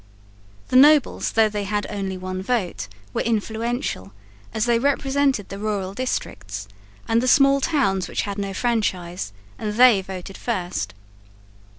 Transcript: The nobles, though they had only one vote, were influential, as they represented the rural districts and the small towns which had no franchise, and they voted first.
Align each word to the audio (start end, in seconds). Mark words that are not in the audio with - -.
The 0.69 0.75
nobles, 0.77 1.33
though 1.33 1.47
they 1.47 1.63
had 1.65 1.85
only 1.87 2.17
one 2.17 2.41
vote, 2.41 2.87
were 3.13 3.21
influential, 3.21 4.13
as 4.51 4.65
they 4.65 4.79
represented 4.79 5.49
the 5.49 5.59
rural 5.59 5.93
districts 5.93 6.67
and 7.07 7.21
the 7.21 7.27
small 7.27 7.61
towns 7.61 8.07
which 8.07 8.23
had 8.23 8.39
no 8.39 8.51
franchise, 8.51 9.31
and 9.59 9.75
they 9.75 10.01
voted 10.01 10.39
first. 10.39 10.95